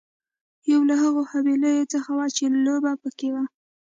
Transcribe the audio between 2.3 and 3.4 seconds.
چې لوبه پکې